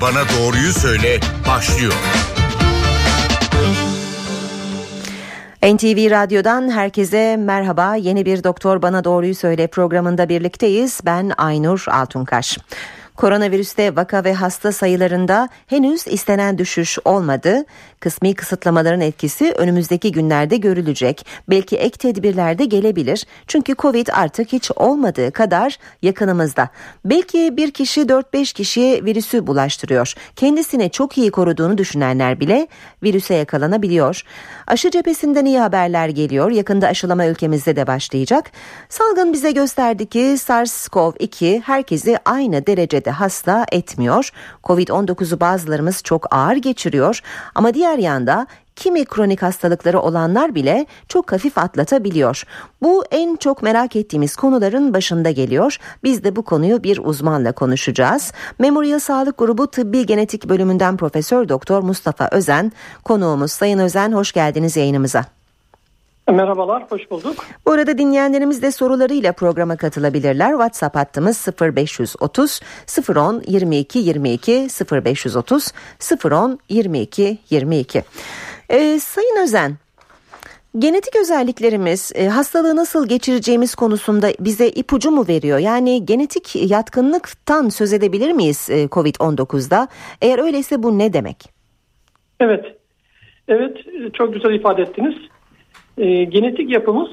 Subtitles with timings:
[0.00, 1.92] Bana Doğruyu Söyle başlıyor.
[5.62, 7.94] NTV Radyo'dan herkese merhaba.
[7.94, 11.00] Yeni bir Doktor Bana Doğruyu Söyle programında birlikteyiz.
[11.04, 12.58] Ben Aynur Altunkaş.
[13.16, 17.64] Koronavirüste vaka ve hasta sayılarında henüz istenen düşüş olmadı.
[18.00, 21.26] Kısmi kısıtlamaların etkisi önümüzdeki günlerde görülecek.
[21.50, 23.26] Belki ek tedbirler de gelebilir.
[23.46, 26.68] Çünkü Covid artık hiç olmadığı kadar yakınımızda.
[27.04, 30.14] Belki bir kişi 4-5 kişiye virüsü bulaştırıyor.
[30.36, 32.68] Kendisini çok iyi koruduğunu düşünenler bile
[33.02, 34.22] virüse yakalanabiliyor.
[34.66, 36.50] Aşı cephesinden iyi haberler geliyor.
[36.50, 38.50] Yakında aşılama ülkemizde de başlayacak.
[38.88, 44.30] Salgın bize gösterdi ki SARS-CoV-2 herkesi aynı derecede hasta etmiyor.
[44.64, 47.20] Covid-19'u bazılarımız çok ağır geçiriyor
[47.54, 52.42] ama diğer yanda kimi kronik hastalıkları olanlar bile çok hafif atlatabiliyor.
[52.82, 55.76] Bu en çok merak ettiğimiz konuların başında geliyor.
[56.04, 58.32] Biz de bu konuyu bir uzmanla konuşacağız.
[58.58, 62.72] Memorial Sağlık Grubu Tıbbi Genetik Bölümünden Profesör Doktor Mustafa Özen
[63.04, 63.52] konuğumuz.
[63.52, 65.37] Sayın Özen hoş geldiniz yayınımıza.
[66.32, 67.36] Merhabalar, hoş bulduk.
[67.66, 70.50] Bu arada dinleyenlerimiz de sorularıyla programa katılabilirler.
[70.50, 72.60] WhatsApp hattımız 0530
[73.16, 75.72] 010 22 22 0530
[76.24, 78.02] 010 22 22.
[78.70, 79.72] Ee, Sayın Özen,
[80.78, 85.58] genetik özelliklerimiz e, hastalığı nasıl geçireceğimiz konusunda bize ipucu mu veriyor?
[85.58, 89.88] Yani genetik yatkınlıktan söz edebilir miyiz e, COVID-19'da?
[90.22, 91.36] Eğer öyleyse bu ne demek?
[92.40, 92.64] Evet,
[93.48, 93.76] evet
[94.14, 95.14] çok güzel ifade ettiniz
[95.98, 97.08] e, genetik yapımız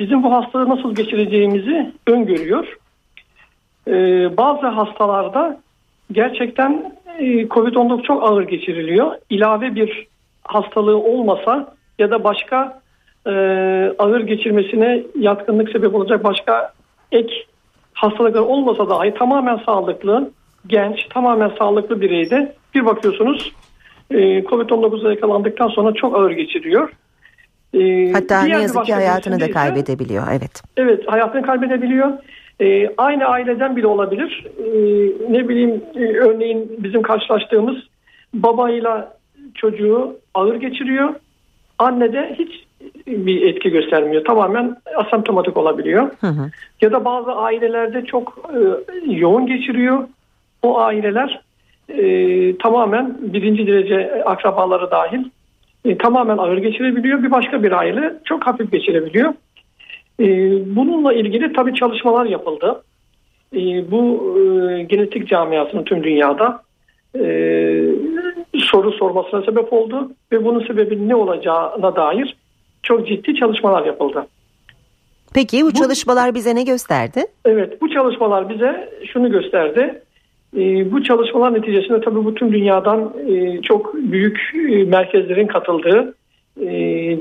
[0.00, 2.78] bizim bu hastalığı nasıl geçireceğimizi öngörüyor.
[3.88, 3.92] E,
[4.36, 5.60] bazı hastalarda
[6.12, 9.16] gerçekten e, COVID-19 çok ağır geçiriliyor.
[9.30, 10.06] İlave bir
[10.44, 12.80] hastalığı olmasa ya da başka
[13.26, 13.30] e,
[13.98, 16.72] ağır geçirmesine yatkınlık sebep olacak başka
[17.12, 17.46] ek
[17.94, 20.30] hastalıklar olmasa dahi tamamen sağlıklı,
[20.66, 23.52] genç, tamamen sağlıklı bireyde bir bakıyorsunuz
[24.10, 26.92] e, COVID-19'a yakalandıktan sonra çok ağır geçiriyor.
[27.74, 30.24] Ee, Hatta ne yazık ki hayatını da kaybedebiliyor.
[30.30, 30.62] Evet.
[30.76, 32.12] Evet hayatını kaybedebiliyor.
[32.60, 34.46] Ee, aynı aileden bile olabilir.
[34.58, 34.72] Ee,
[35.32, 37.76] ne bileyim e, örneğin bizim karşılaştığımız
[38.34, 39.16] babayla
[39.54, 41.14] çocuğu ağır geçiriyor.
[41.78, 42.64] Anne de hiç
[43.06, 44.24] bir etki göstermiyor.
[44.24, 46.10] Tamamen asemptomatik olabiliyor.
[46.20, 46.50] Hı hı.
[46.80, 48.58] Ya da bazı ailelerde çok e,
[49.12, 50.08] yoğun geçiriyor.
[50.62, 51.40] O aileler
[51.88, 55.24] e, tamamen birinci derece akrabaları dahil
[55.84, 57.22] e, tamamen ağır geçirebiliyor.
[57.22, 59.34] Bir başka bir aile çok hafif geçirebiliyor.
[60.20, 60.26] E,
[60.76, 62.82] bununla ilgili tabii çalışmalar yapıldı.
[63.56, 66.62] E, bu e, genetik camiasının tüm dünyada
[67.18, 67.22] e,
[68.54, 72.36] soru sormasına sebep oldu ve bunun sebebinin ne olacağına dair
[72.82, 74.26] çok ciddi çalışmalar yapıldı.
[75.34, 77.26] Peki bu, bu çalışmalar bize ne gösterdi?
[77.44, 80.02] Evet bu çalışmalar bize şunu gösterdi.
[80.56, 86.14] E, bu çalışmalar neticesinde tabii bütün dünyadan e, çok büyük e, merkezlerin katıldığı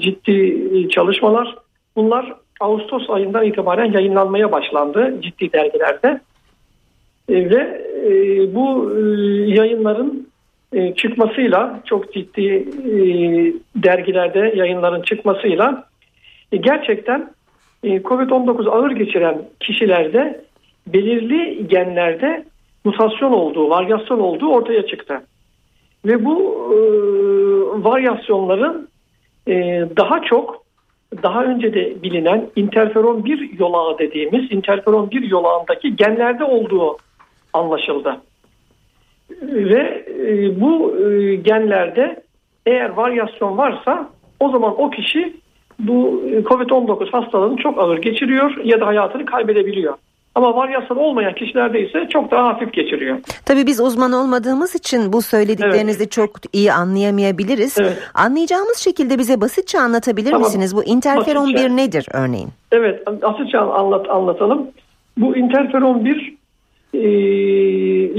[0.02, 1.56] ciddi çalışmalar.
[1.96, 6.22] Bunlar Ağustos ayından itibaren yayınlanmaya başlandı ciddi dergilerde.
[7.30, 7.86] Ve
[8.56, 8.92] bu
[9.48, 10.28] yayınların
[10.96, 12.68] çıkmasıyla çok ciddi
[13.76, 15.90] dergilerde yayınların çıkmasıyla
[16.52, 17.30] gerçekten
[17.84, 20.42] e, COVID-19 ağır geçiren kişilerde
[20.88, 22.46] belirli genlerde
[22.86, 25.22] mutasyon olduğu, varyasyon olduğu ortaya çıktı.
[26.06, 26.40] Ve bu
[26.74, 26.78] e,
[27.84, 28.90] varyasyonların
[29.48, 29.54] e,
[29.98, 30.64] daha çok
[31.24, 36.98] daha önce de bilinen interferon 1 yolağı dediğimiz interferon 1 yolağındaki genlerde olduğu
[37.54, 38.18] anlaşıldı.
[39.42, 42.24] Ve e, bu e, genlerde
[42.66, 44.10] eğer varyasyon varsa
[44.40, 45.34] o zaman o kişi
[45.80, 49.94] bu e, COVID-19 hastalığını çok ağır geçiriyor ya da hayatını kaybedebiliyor.
[50.40, 53.18] Ama varyasyon olmayan kişilerde ise çok daha hafif geçiriyor.
[53.46, 56.12] Tabii biz uzman olmadığımız için bu söylediklerinizi evet.
[56.12, 57.78] çok iyi anlayamayabiliriz.
[57.80, 57.98] Evet.
[58.14, 60.48] Anlayacağımız şekilde bize basitçe anlatabilir tamam.
[60.48, 60.76] misiniz?
[60.76, 61.66] Bu interferon basitçe.
[61.66, 62.50] 1 nedir örneğin?
[62.72, 64.68] Evet, basitçe anlat, anlatalım.
[65.18, 66.34] Bu interferon 1
[66.94, 67.00] e,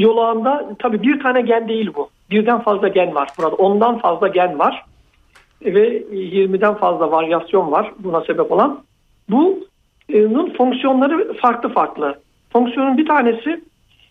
[0.01, 2.09] yolağında tabii bir tane gen değil bu.
[2.31, 3.55] Birden fazla gen var burada.
[3.55, 4.85] Ondan fazla gen var.
[5.65, 8.81] Ve 20'den fazla varyasyon var buna sebep olan.
[9.31, 9.70] Bu
[10.57, 12.15] fonksiyonları farklı farklı.
[12.53, 13.61] Fonksiyonun bir tanesi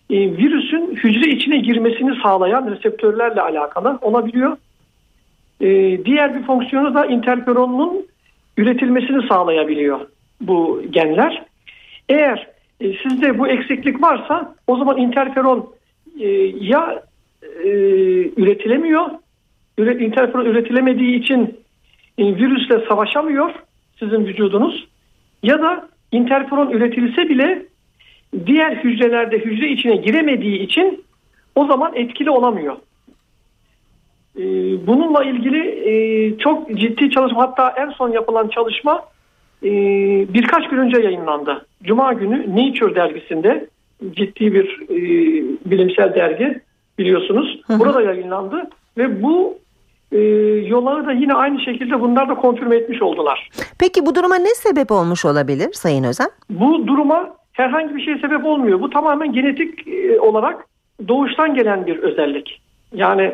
[0.10, 4.58] e, virüsün hücre içine girmesini sağlayan reseptörlerle alakalı olabiliyor.
[5.62, 5.68] E,
[6.06, 8.06] diğer bir fonksiyonu da interferonun
[8.58, 10.00] üretilmesini sağlayabiliyor
[10.42, 11.44] bu genler.
[12.10, 12.48] Eğer
[12.82, 15.80] e, sizde bu eksiklik varsa o zaman interferon
[16.60, 17.04] ya
[18.38, 19.06] üretilemiyor,
[19.78, 21.60] üret, interferon üretilemediği için
[22.20, 23.52] virüsle savaşamıyor
[24.00, 24.88] sizin vücudunuz
[25.44, 27.66] ya da interferon üretilse bile
[28.46, 31.04] diğer hücrelerde hücre içine giremediği için
[31.56, 32.76] o zaman etkili olamıyor.
[34.38, 34.44] E,
[34.88, 35.60] bununla ilgili
[35.90, 39.04] e, çok ciddi çalışma hatta en son yapılan çalışma
[39.64, 39.70] e,
[40.34, 41.66] birkaç gün önce yayınlandı.
[41.84, 43.68] Cuma günü Nature dergisinde
[44.12, 44.98] ciddi bir e,
[45.66, 46.62] bilimsel dergi
[47.00, 47.62] biliyorsunuz.
[47.70, 49.58] Burada yayınlandı ve bu
[50.12, 50.20] e,
[50.68, 53.50] yolları da yine aynı şekilde bunlar da konfirme etmiş oldular.
[53.80, 56.30] Peki bu duruma ne sebep olmuş olabilir Sayın Özen?
[56.50, 58.82] Bu duruma herhangi bir şey sebep olmuyor.
[58.82, 60.68] Bu tamamen genetik e, olarak
[61.08, 62.62] doğuştan gelen bir özellik.
[62.94, 63.34] Yani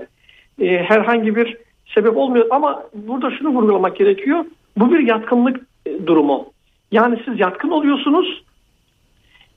[0.62, 1.58] e, herhangi bir
[1.94, 4.46] sebep olmuyor ama burada şunu vurgulamak gerekiyor.
[4.78, 6.46] Bu bir yatkınlık e, durumu.
[6.92, 8.44] Yani siz yatkın oluyorsunuz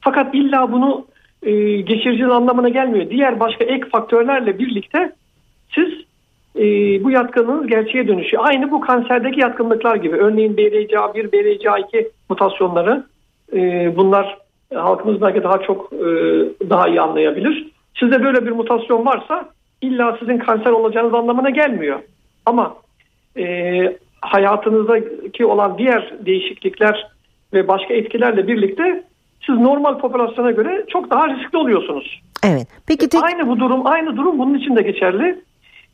[0.00, 1.06] fakat illa bunu
[1.42, 3.10] e, geçireceğiniz anlamına gelmiyor.
[3.10, 5.12] Diğer başka ek faktörlerle birlikte
[5.74, 5.88] siz
[6.56, 6.62] e,
[7.04, 8.44] bu yatkınlığınız gerçeğe dönüşüyor.
[8.46, 10.16] Aynı bu kanserdeki yatkınlıklar gibi.
[10.16, 13.04] Örneğin BRCA1, BRCA2 mutasyonları
[13.52, 14.38] e, bunlar
[14.74, 16.06] halkımız belki daha çok e,
[16.70, 17.70] daha iyi anlayabilir.
[18.00, 19.48] Sizde böyle bir mutasyon varsa
[19.80, 21.98] illa sizin kanser olacağınız anlamına gelmiyor.
[22.46, 22.76] Ama
[23.36, 27.06] e, hayatınızdaki olan diğer değişiklikler
[27.52, 29.04] ve başka etkilerle birlikte
[29.46, 32.20] siz normal popülasyona göre çok daha riskli oluyorsunuz.
[32.46, 32.66] Evet.
[32.86, 33.24] Peki tek...
[33.24, 35.38] aynı bu durum aynı durum bunun için de geçerli.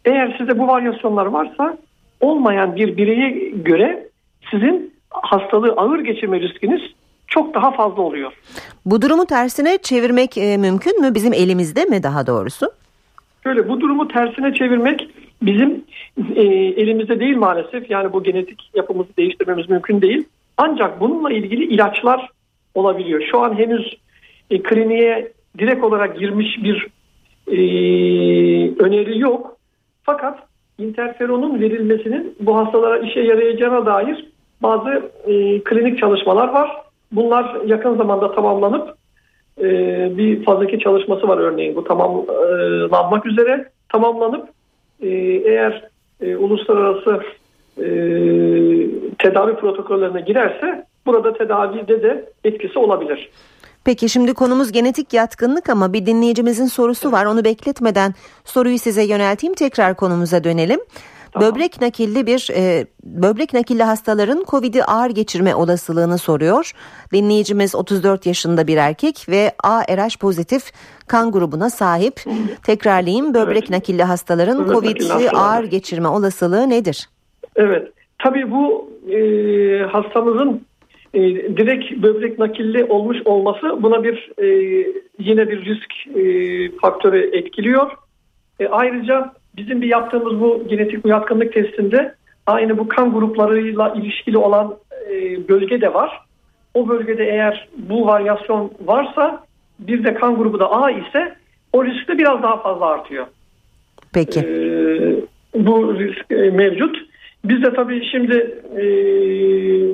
[0.04, 1.78] Eğer sizde bu varyasyonlar varsa
[2.20, 4.08] olmayan bir bireye göre
[4.50, 6.80] sizin hastalığı ağır geçirme riskiniz
[7.26, 8.32] çok daha fazla oluyor.
[8.86, 11.14] Bu durumu tersine çevirmek e, mümkün mü?
[11.14, 12.66] Bizim elimizde mi daha doğrusu?
[13.44, 15.08] Şöyle bu durumu tersine çevirmek
[15.42, 15.84] bizim
[16.34, 17.90] e, elimizde değil maalesef.
[17.90, 20.24] Yani bu genetik yapımızı değiştirmemiz mümkün değil.
[20.56, 22.30] Ancak bununla ilgili ilaçlar
[22.74, 23.22] olabiliyor.
[23.30, 23.96] Şu an henüz
[24.50, 26.86] e, kliniğe direkt olarak girmiş bir
[27.46, 27.56] e,
[28.78, 29.53] öneri yok.
[30.04, 30.38] Fakat
[30.78, 34.26] interferonun verilmesinin bu hastalara işe yarayacağına dair
[34.62, 36.70] bazı e, klinik çalışmalar var.
[37.12, 38.94] Bunlar yakın zamanda tamamlanıp
[39.60, 39.66] e,
[40.16, 44.48] bir fazlaki çalışması var örneğin bu tamamlanmak üzere tamamlanıp
[45.02, 45.08] e,
[45.44, 45.88] eğer
[46.20, 47.22] e, uluslararası
[47.78, 47.84] e,
[49.18, 53.30] tedavi protokollerine girerse burada tedavide de etkisi olabilir.
[53.84, 57.26] Peki şimdi konumuz genetik yatkınlık ama bir dinleyicimizin sorusu var.
[57.26, 58.14] Onu bekletmeden
[58.44, 59.54] soruyu size yönelteyim.
[59.54, 60.80] Tekrar konumuza dönelim.
[61.32, 61.50] Tamam.
[61.50, 66.72] Böbrek nakilli bir e, böbrek nakilli hastaların COVID'i ağır geçirme olasılığını soruyor.
[67.12, 70.72] Dinleyicimiz 34 yaşında bir erkek ve ARH pozitif
[71.06, 72.20] kan grubuna sahip.
[72.62, 73.70] Tekrarlayayım böbrek evet.
[73.70, 77.08] nakilli hastaların COVID'i ağır geçirme olasılığı nedir?
[77.56, 77.92] Evet.
[78.18, 79.18] Tabii bu e,
[79.82, 80.66] hastamızın
[81.14, 81.20] e,
[81.56, 84.46] direkt böbrek nakilli olmuş olması buna bir e,
[85.18, 87.90] yine bir risk e, faktörü etkiliyor.
[88.60, 92.14] E, ayrıca bizim bir yaptığımız bu genetik yatkınlık testinde
[92.46, 94.76] aynı bu kan gruplarıyla ilişkili olan
[95.10, 96.20] e, bölge de var.
[96.74, 99.44] O bölgede eğer bu varyasyon varsa
[99.78, 101.36] bir de kan grubu da A ise
[101.72, 103.26] o risk de biraz daha fazla artıyor.
[104.14, 104.40] Peki.
[104.40, 104.46] E,
[105.54, 106.96] bu risk e, mevcut.
[107.44, 108.34] Biz de tabii şimdi
[108.76, 108.84] e,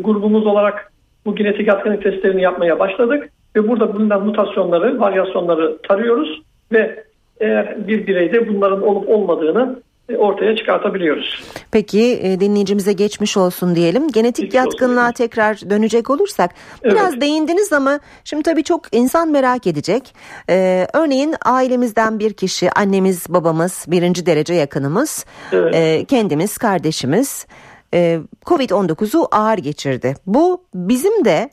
[0.01, 0.90] grubumuz olarak
[1.27, 7.05] bu genetik yatkınlık testlerini yapmaya başladık ve burada bulunan mutasyonları, varyasyonları tarıyoruz ve
[7.41, 11.45] eğer bir bireyde bunların olup olmadığını e, ortaya çıkartabiliyoruz.
[11.73, 14.09] Peki e, dinleyicimize geçmiş olsun diyelim.
[14.09, 15.15] Genetik geçmiş yatkınlığa olsun.
[15.15, 16.51] tekrar dönecek olursak
[16.85, 17.23] biraz evet.
[17.23, 20.15] değindiniz ama şimdi tabii çok insan merak edecek.
[20.51, 25.75] Ee, örneğin ailemizden bir kişi annemiz babamız birinci derece yakınımız evet.
[25.75, 27.47] e, kendimiz kardeşimiz
[27.95, 30.15] e, Covid-19'u ağır geçirdi.
[30.27, 31.51] Bu bizim de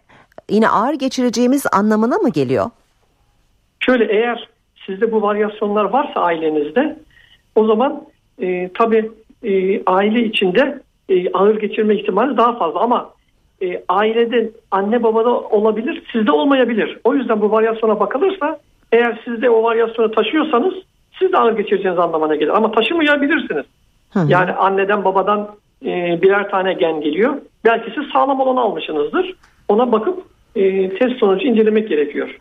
[0.50, 2.70] yine ağır geçireceğimiz anlamına mı geliyor?
[3.80, 4.50] Şöyle eğer
[4.86, 7.00] sizde bu varyasyonlar varsa ailenizde
[7.56, 8.04] o zaman
[8.42, 9.12] e, tabii
[9.44, 13.10] e, aile içinde e, ağır geçirme ihtimali daha fazla ama
[13.62, 17.00] e, ailede anne babada olabilir sizde olmayabilir.
[17.04, 18.60] O yüzden bu varyasyona bakılırsa
[18.92, 20.74] eğer sizde o varyasyonu taşıyorsanız
[21.20, 22.58] siz de ağır geçireceğiniz anlamına gelir.
[22.58, 23.66] Ama taşımayabilirsiniz.
[24.14, 24.26] Hı hı.
[24.28, 25.50] Yani anneden babadan
[25.86, 27.34] e, birer tane gen geliyor.
[27.66, 29.36] Belki siz sağlam olanı almışsınızdır.
[29.68, 30.24] Ona bakıp
[30.56, 32.40] e, test sonucu incelemek gerekiyor.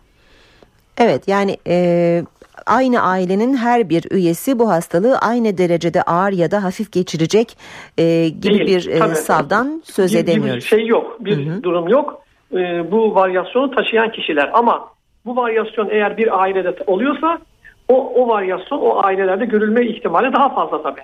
[0.99, 2.23] Evet yani e,
[2.67, 7.57] aynı ailenin her bir üyesi bu hastalığı aynı derecede ağır ya da hafif geçirecek
[7.99, 10.65] e, gibi Değil, bir e, savdan söz bir, edemiyoruz.
[10.65, 11.63] Bir şey yok, bir Hı-hı.
[11.63, 12.23] durum yok.
[12.53, 14.89] E, bu varyasyonu taşıyan kişiler ama
[15.25, 17.39] bu varyasyon eğer bir ailede oluyorsa
[17.89, 21.01] o, o varyasyon o ailelerde görülme ihtimali daha fazla tabii.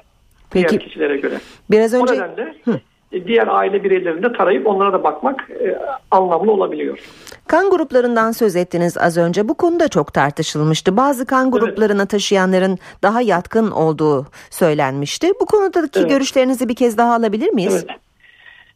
[0.52, 1.34] Peki, diğer kişilere göre.
[1.70, 2.12] Biraz önce...
[2.12, 2.80] O nedenle Hı
[3.12, 5.78] e, diğer aile bireylerinde tarayıp onlara da bakmak e,
[6.10, 6.98] anlamlı olabiliyor.
[7.48, 9.48] Kan gruplarından söz ettiniz az önce.
[9.48, 10.96] Bu konuda çok tartışılmıştı.
[10.96, 12.10] Bazı kan gruplarına evet.
[12.10, 15.32] taşıyanların daha yatkın olduğu söylenmişti.
[15.40, 16.10] Bu konudaki evet.
[16.10, 17.84] görüşlerinizi bir kez daha alabilir miyiz?
[17.88, 17.98] Evet.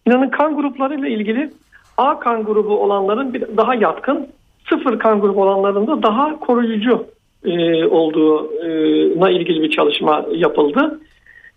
[0.07, 1.51] İnanın kan gruplarıyla ilgili
[1.97, 4.29] A kan grubu olanların bir daha yatkın,
[4.69, 7.07] sıfır kan grubu olanların da daha koruyucu
[7.45, 11.01] e, olduğuna ilgili bir çalışma yapıldı.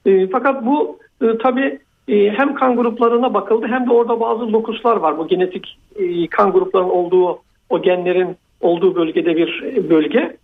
[0.05, 4.95] E, fakat bu e, tabii e, hem kan gruplarına bakıldı hem de orada bazı lokuslar
[4.95, 5.17] var.
[5.17, 7.39] Bu genetik e, kan gruplarının olduğu
[7.69, 10.37] o genlerin olduğu bölgede bir bölge.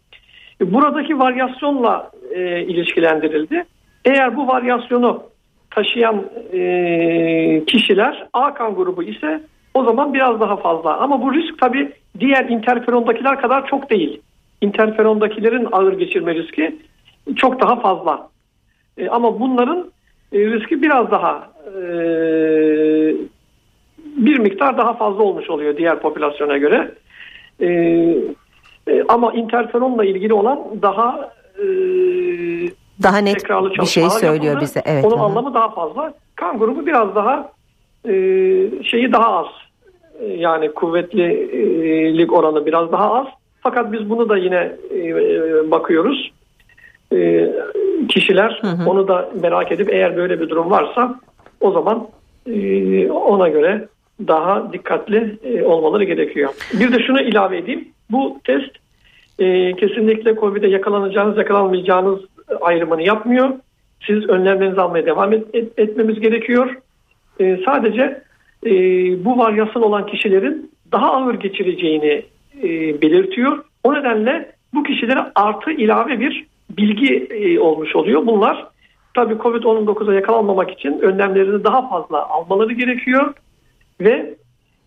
[0.62, 3.66] E, buradaki varyasyonla e, ilişkilendirildi.
[4.06, 5.24] Eğer bu varyasyonu
[5.70, 9.42] taşıyan e, kişiler A kan grubu ise
[9.74, 10.98] o zaman biraz daha fazla.
[10.98, 14.22] Ama bu risk tabii diğer interferondakiler kadar çok değil.
[14.62, 16.76] Interferondakilerin ağır geçirme riski
[17.36, 18.30] çok daha fazla.
[18.98, 19.92] E, ama bunların
[20.34, 21.86] e, riski biraz daha e,
[24.18, 26.92] bir miktar daha fazla olmuş oluyor diğer popülasyona göre.
[27.60, 27.68] E,
[28.88, 31.66] e, ama interferonla ilgili olan daha e,
[33.04, 33.50] daha net
[33.80, 34.62] bir şey söylüyor yapıldı.
[34.62, 34.82] bize.
[34.86, 35.06] Evet.
[35.06, 36.14] Onun anlamı daha fazla.
[36.36, 37.52] Kan grubu biraz daha
[38.06, 38.14] e,
[38.84, 39.48] şeyi daha az.
[40.20, 43.28] E, yani kuvvetlilik oranı biraz daha az.
[43.62, 46.32] Fakat biz bunu da yine e, bakıyoruz.
[47.14, 47.52] E,
[48.10, 48.90] kişiler hı hı.
[48.90, 51.20] onu da merak edip eğer böyle bir durum varsa
[51.62, 52.08] o zaman
[52.48, 53.88] e, ona göre
[54.28, 56.50] daha dikkatli e, olmaları gerekiyor.
[56.74, 57.88] Bir de şunu ilave edeyim.
[58.12, 58.72] Bu test
[59.40, 62.20] e, kesinlikle COVID'e yakalanacağınız, yakalanmayacağınız
[62.62, 63.50] ayrımını yapmıyor.
[64.08, 66.76] Siz önlemlerinizi almaya devam et, et, etmemiz gerekiyor.
[67.40, 68.22] E, sadece
[68.66, 68.72] e,
[69.26, 72.26] bu varyasyon olan kişilerin daha ağır geçireceğini
[72.64, 73.64] e, belirtiyor.
[73.84, 78.26] O nedenle bu kişilere artı ilave bir bilgi e, olmuş oluyor.
[78.26, 78.68] Bunlar
[79.14, 83.34] tabii COVID-19'a yakalanmamak için önlemlerini daha fazla almaları gerekiyor.
[84.02, 84.36] Ve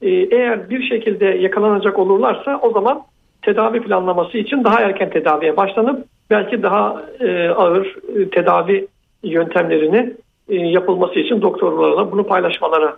[0.03, 3.03] e, eğer bir şekilde yakalanacak olurlarsa o zaman
[3.43, 7.97] tedavi planlaması için daha erken tedaviye başlanıp belki daha e, ağır
[8.33, 8.87] tedavi
[9.23, 10.15] yöntemlerini
[10.49, 12.95] yapılması için doktorlarla bunu paylaşmaları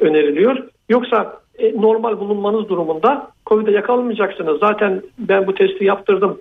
[0.00, 0.56] öneriliyor.
[0.88, 1.40] Yoksa
[1.74, 4.60] normal bulunmanız durumunda COVID'e yakalanmayacaksınız.
[4.60, 6.40] Zaten ben bu testi yaptırdım.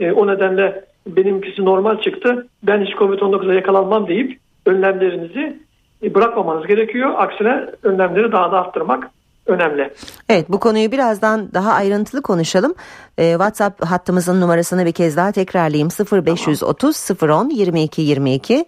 [0.00, 2.46] E, o nedenle benimkisi normal çıktı.
[2.62, 5.58] Ben hiç COVID-19'a yakalanmam deyip önlemlerinizi
[6.02, 7.10] e, bırakmamanız gerekiyor.
[7.16, 9.10] Aksine önlemleri daha da arttırmak
[9.50, 9.94] önemli.
[10.28, 12.74] Evet bu konuyu birazdan daha ayrıntılı konuşalım.
[13.18, 15.88] Ee, WhatsApp hattımızın numarasını bir kez daha tekrarlayayım.
[15.88, 18.64] 0530 010 22 22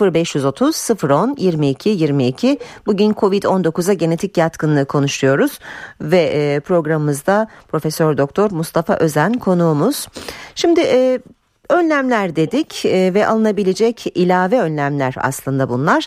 [0.00, 5.58] 0530 010 22 22 Bugün Covid-19'a genetik yatkınlığı konuşuyoruz
[6.00, 10.08] ve e, programımızda Profesör Doktor Mustafa Özen konuğumuz.
[10.54, 11.20] Şimdi e,
[11.68, 16.06] önlemler dedik e, ve alınabilecek ilave önlemler aslında bunlar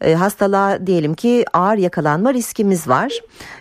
[0.00, 3.12] e, hastalığa diyelim ki ağır yakalanma riskimiz var.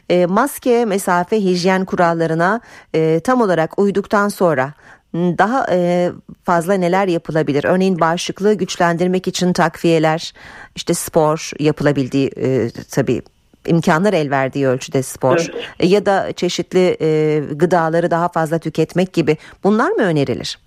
[0.10, 2.62] E, maske, mesafe, hijyen kurallarına
[2.96, 4.74] e, tam olarak uyduktan sonra
[5.14, 6.10] daha e,
[6.44, 7.64] fazla neler yapılabilir?
[7.64, 10.34] Örneğin bağışıklığı güçlendirmek için takviyeler,
[10.76, 13.22] işte spor yapılabildiği e, tabii
[13.68, 15.38] imkanlar el verdiği ölçüde spor
[15.80, 15.92] evet.
[15.92, 20.58] ya da çeşitli e, gıdaları daha fazla tüketmek gibi bunlar mı önerilir?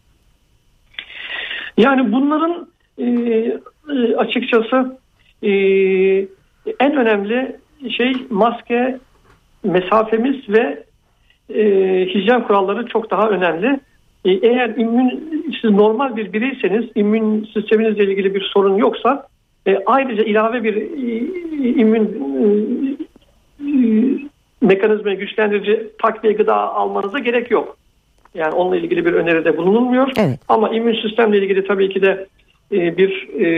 [1.76, 3.06] Yani bunların e,
[4.16, 4.99] açıkçası
[5.42, 5.50] e,
[6.80, 7.56] en önemli
[7.96, 8.98] şey maske,
[9.64, 10.84] mesafemiz ve
[11.54, 11.64] e,
[12.14, 13.80] hijyen kuralları çok daha önemli.
[14.24, 15.30] E, eğer immün,
[15.60, 19.26] siz normal bir bireyseniz, immün sisteminizle ilgili bir sorun yoksa
[19.66, 21.18] e, ayrıca ilave bir e,
[21.80, 22.46] immün e,
[23.66, 23.80] e,
[24.60, 27.76] mekanizmayı güçlendirici takviye gıda almanıza gerek yok.
[28.34, 30.12] Yani onunla ilgili bir öneride bulunulmuyor.
[30.18, 30.40] Evet.
[30.48, 32.26] Ama immün sistemle ilgili tabii ki de
[32.72, 33.48] e, bir e,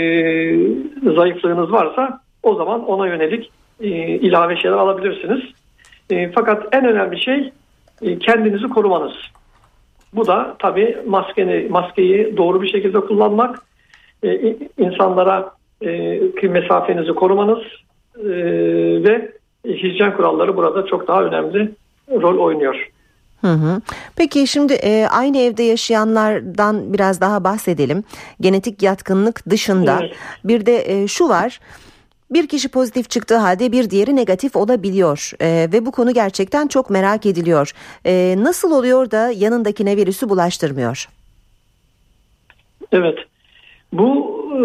[1.15, 3.51] zayıflığınız varsa o zaman ona yönelik
[3.81, 5.41] e, ilave şeyler alabilirsiniz.
[6.35, 7.53] Fakat en önemli şey
[8.21, 9.13] kendinizi korumanız.
[10.13, 13.59] Bu da tabii maskeni, maskeyi doğru bir şekilde kullanmak,
[14.79, 15.53] insanlara
[16.43, 17.59] e, mesafenizi korumanız
[19.05, 19.33] ve
[19.65, 21.71] hijyen kuralları burada çok daha önemli
[22.11, 22.89] rol oynuyor.
[23.43, 23.81] Hı hı.
[24.17, 28.05] Peki şimdi e, aynı evde yaşayanlardan biraz daha bahsedelim.
[28.41, 30.17] Genetik yatkınlık dışında evet.
[30.45, 31.61] bir de e, şu var.
[32.31, 36.91] Bir kişi pozitif çıktığı halde bir diğeri negatif olabiliyor e, ve bu konu gerçekten çok
[36.91, 37.73] merak ediliyor.
[38.07, 41.09] E, nasıl oluyor da yanındakine virüsü bulaştırmıyor?
[42.93, 43.19] Evet,
[43.93, 44.65] bu e,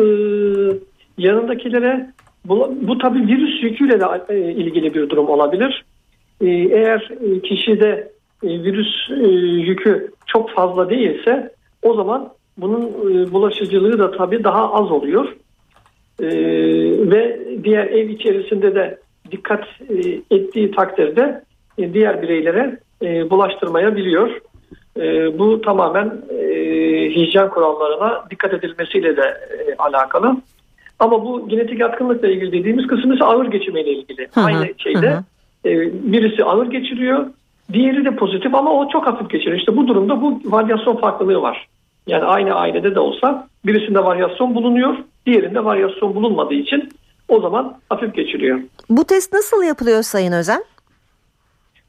[1.18, 2.12] yanındakilere
[2.46, 5.86] bu, bu tabii virüs yüküyle de e, ilgili bir durum olabilir.
[6.42, 9.27] E, eğer e, kişide e, virüs e,
[9.62, 11.51] yükü çok fazla değilse
[11.84, 15.36] o zaman bunun e, bulaşıcılığı da tabii daha az oluyor.
[17.12, 18.98] Ve diğer ev içerisinde de
[19.32, 19.67] dikkat
[20.32, 21.41] ettiği takdirde
[21.94, 22.79] diğer bireylere
[23.29, 24.41] bulaştırmayabiliyor.
[25.39, 26.22] Bu tamamen
[27.10, 29.38] hijyen kurallarına dikkat edilmesiyle de
[29.77, 30.38] alakalı.
[31.00, 34.27] Ama bu genetik yatkınlıkla ilgili dediğimiz kısım ise ağır geçirmeyle ilgili.
[34.34, 35.24] Hı hı, Aynı şeyde hı.
[35.94, 37.25] birisi ağır geçiriyor,
[37.74, 39.58] Diğeri de pozitif ama o çok hafif geçiriyor.
[39.58, 41.68] İşte bu durumda bu varyasyon farklılığı var.
[42.08, 44.96] Yani aynı ailede de olsa birisinde varyasyon bulunuyor,
[45.26, 46.90] diğerinde varyasyon bulunmadığı için
[47.28, 48.60] o zaman hafif geçiriyor.
[48.90, 50.64] Bu test nasıl yapılıyor Sayın Özen?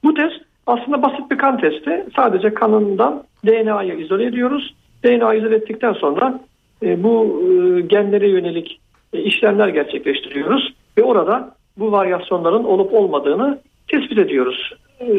[0.05, 2.07] Bu test aslında basit bir kan testi.
[2.17, 4.75] Sadece kanından DNA'yı izole ediyoruz.
[5.05, 6.41] DNA izole ettikten sonra
[6.83, 8.81] e, bu e, genlere yönelik
[9.13, 13.59] e, işlemler gerçekleştiriyoruz ve orada bu varyasyonların olup olmadığını
[13.89, 14.73] tespit ediyoruz.
[15.01, 15.13] E,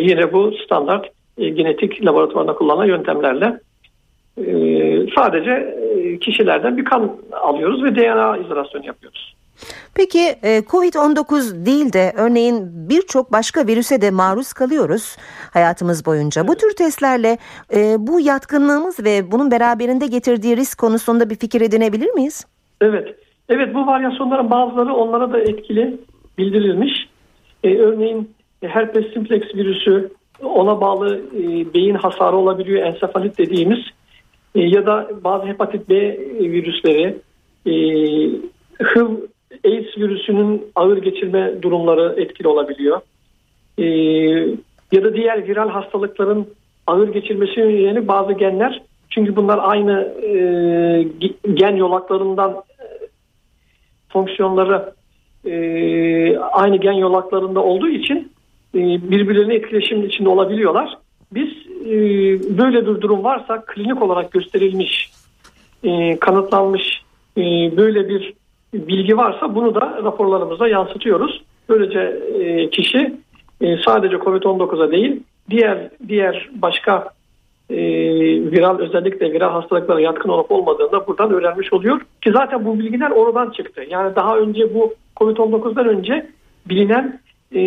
[0.00, 1.06] yine bu standart
[1.38, 3.60] e, genetik laboratuvarında kullanılan yöntemlerle
[4.38, 4.44] e,
[5.16, 9.34] sadece e, kişilerden bir kan alıyoruz ve DNA izolasyonu yapıyoruz.
[9.94, 15.16] Peki e, Covid-19 değil de örneğin birçok başka virüse de maruz kalıyoruz
[15.52, 16.48] hayatımız boyunca.
[16.48, 17.38] Bu tür testlerle
[17.98, 22.46] bu yatkınlığımız ve bunun beraberinde getirdiği risk konusunda bir fikir edinebilir miyiz?
[22.80, 23.14] Evet.
[23.48, 26.00] Evet bu varyasyonların bazıları onlara da etkili
[26.38, 26.92] bildirilmiş.
[27.64, 28.30] Ee, örneğin
[28.68, 30.10] herpes simplex virüsü
[30.42, 33.78] ona bağlı e, beyin hasarı olabiliyor ensefalit dediğimiz.
[34.54, 37.16] E, ya da bazı hepatit B virüsleri.
[37.66, 37.72] E,
[38.84, 39.06] HIV
[39.64, 43.00] AIDS virüsünün ağır geçirme durumları etkili olabiliyor.
[43.78, 43.84] E,
[44.92, 46.46] ya da diğer viral hastalıkların
[46.86, 48.82] ağır geçirmesi yönelik bazı genler.
[49.10, 50.36] Çünkü bunlar aynı e,
[51.54, 52.84] gen yolaklarından e,
[54.08, 54.92] fonksiyonları
[55.44, 58.33] e, aynı gen yolaklarında olduğu için e,
[58.74, 60.98] birbirlerine etkileşim içinde olabiliyorlar.
[61.32, 61.48] Biz
[61.86, 61.96] e,
[62.58, 65.10] böyle bir durum varsa klinik olarak gösterilmiş,
[65.84, 67.02] e, kanıtlanmış
[67.36, 67.42] e,
[67.76, 68.34] böyle bir
[68.74, 71.42] bilgi varsa bunu da raporlarımıza yansıtıyoruz.
[71.68, 72.00] Böylece
[72.38, 73.14] e, kişi
[73.60, 77.08] e, sadece COVID-19'a değil diğer diğer başka
[77.70, 77.76] e,
[78.52, 82.00] viral özellikle viral hastalıklara yatkın olup olmadığını da buradan öğrenmiş oluyor.
[82.22, 83.84] Ki zaten bu bilgiler oradan çıktı.
[83.90, 86.26] Yani daha önce bu COVID-19'dan önce
[86.66, 87.20] bilinen
[87.54, 87.60] e,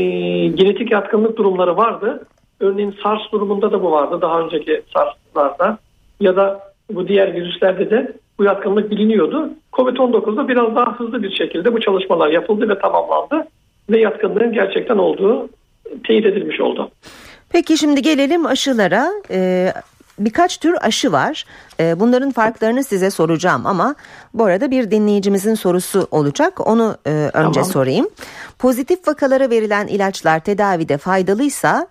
[0.47, 2.27] genetik yatkınlık durumları vardı.
[2.59, 5.77] Örneğin SARS durumunda da bu vardı daha önceki SARS'larda
[6.19, 9.49] ya da bu diğer virüslerde de bu yatkınlık biliniyordu.
[9.73, 13.47] Covid-19'da biraz daha hızlı bir şekilde bu çalışmalar yapıldı ve tamamlandı
[13.89, 15.49] ve yatkınlığın gerçekten olduğu
[16.07, 16.91] teyit edilmiş oldu.
[17.49, 19.07] Peki şimdi gelelim aşılara.
[19.31, 19.73] Ee,
[20.19, 21.45] birkaç tür aşı var.
[21.79, 23.95] Ee, bunların farklarını size soracağım ama
[24.33, 26.67] bu arada bir dinleyicimizin sorusu olacak.
[26.67, 27.71] Onu e, önce tamam.
[27.71, 28.07] sorayım.
[28.59, 31.87] Pozitif vakalara verilen ilaçlar tedavide faydalıysa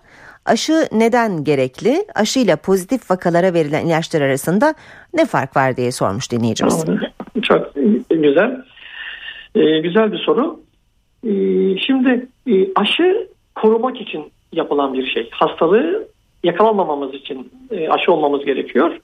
[0.47, 2.05] Aşı neden gerekli?
[2.15, 4.73] Aşı ile pozitif vakalara verilen ilaçlar arasında
[5.13, 6.85] ne fark var diye sormuş dinleyicimiz.
[7.43, 7.75] Çok
[8.09, 8.63] güzel.
[9.55, 10.59] Ee, güzel bir soru.
[11.23, 15.29] Ee, şimdi e, aşı korumak için yapılan bir şey.
[15.31, 16.07] Hastalığı
[16.43, 18.99] yakalanmamamız için e, aşı olmamız gerekiyor.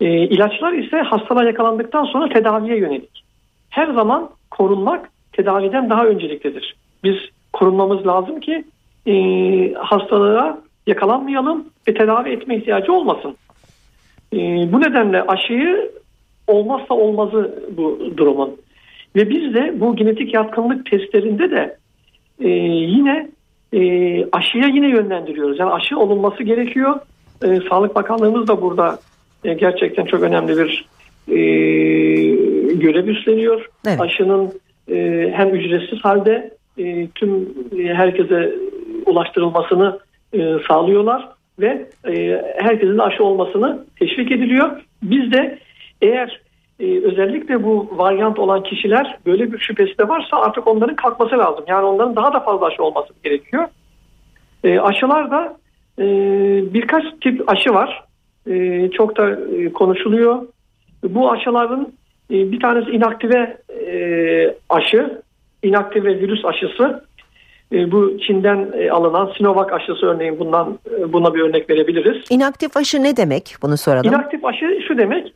[0.00, 3.24] E, ilaçlar ise hastalığa yakalandıktan sonra tedaviye yönelik.
[3.70, 6.76] Her zaman korunmak tedaviden daha önceliklidir.
[7.04, 7.16] Biz
[7.52, 8.64] korunmamız lazım ki
[9.06, 9.14] e,
[9.74, 13.36] hastalığa yakalanmayalım ve tedavi etme ihtiyacı olmasın.
[14.32, 14.38] E,
[14.72, 15.90] bu nedenle aşıyı
[16.46, 18.56] olmazsa olmazı bu durumun.
[19.16, 21.76] Ve biz de bu genetik yatkınlık testlerinde de
[22.40, 23.30] e, yine
[23.72, 23.80] e,
[24.32, 25.58] aşıya yine yönlendiriyoruz.
[25.58, 27.00] Yani aşı olunması gerekiyor.
[27.44, 28.98] E, Sağlık Bakanlığımız da burada
[29.44, 30.88] e, gerçekten çok önemli bir
[31.28, 31.40] e,
[32.74, 33.68] görev üstleniyor.
[33.86, 34.00] Evet.
[34.00, 34.52] Aşının
[34.90, 38.54] e, hem ücretsiz halde e, tüm e, herkese
[39.06, 39.98] ulaştırılmasını
[40.32, 41.28] e, sağlıyorlar
[41.60, 44.70] ve e, herkesin aşı olmasını teşvik ediliyor.
[45.02, 45.58] Biz de
[46.02, 46.40] eğer
[46.80, 51.64] e, özellikle bu varyant olan kişiler böyle bir şüphesi de varsa artık onların kalkması lazım.
[51.68, 53.68] Yani onların daha da fazla aşı olması gerekiyor.
[54.64, 55.56] E, aşılar da
[55.98, 56.04] e,
[56.74, 58.04] birkaç tip aşı var.
[58.46, 60.42] E, çok da e, konuşuluyor.
[61.02, 61.92] Bu aşıların
[62.30, 63.94] e, bir tanesi inaktive e,
[64.68, 65.22] aşı,
[65.62, 67.04] inaktive virüs aşısı.
[67.72, 72.24] E, bu Çin'den e, alınan Sinovac aşısı örneğin bundan e, buna bir örnek verebiliriz.
[72.30, 73.54] İnaktif aşı ne demek?
[73.62, 74.08] Bunu soralım.
[74.08, 75.32] İnaktif aşı şu demek.